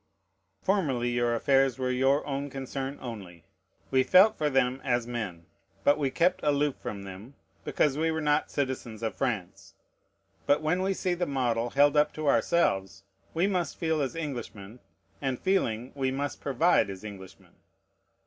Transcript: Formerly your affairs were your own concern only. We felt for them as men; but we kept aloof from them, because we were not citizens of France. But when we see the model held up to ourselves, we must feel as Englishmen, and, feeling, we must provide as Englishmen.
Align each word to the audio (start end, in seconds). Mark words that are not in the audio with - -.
Formerly 0.63 1.09
your 1.11 1.35
affairs 1.35 1.77
were 1.77 1.91
your 1.91 2.25
own 2.25 2.49
concern 2.49 2.97
only. 3.01 3.45
We 3.91 4.01
felt 4.01 4.35
for 4.35 4.49
them 4.49 4.81
as 4.83 5.05
men; 5.05 5.45
but 5.83 5.99
we 5.99 6.09
kept 6.09 6.39
aloof 6.41 6.75
from 6.77 7.03
them, 7.03 7.35
because 7.63 7.99
we 7.99 8.09
were 8.09 8.19
not 8.19 8.49
citizens 8.49 9.03
of 9.03 9.13
France. 9.13 9.75
But 10.47 10.63
when 10.63 10.81
we 10.81 10.95
see 10.95 11.13
the 11.13 11.27
model 11.27 11.69
held 11.69 11.95
up 11.95 12.13
to 12.13 12.27
ourselves, 12.27 13.03
we 13.35 13.45
must 13.45 13.77
feel 13.77 14.01
as 14.01 14.15
Englishmen, 14.15 14.79
and, 15.21 15.39
feeling, 15.39 15.91
we 15.93 16.09
must 16.09 16.41
provide 16.41 16.89
as 16.89 17.05
Englishmen. 17.05 17.53